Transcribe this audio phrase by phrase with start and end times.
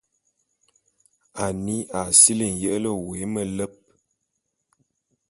[1.43, 3.73] Annie a sili nyele wé meleb.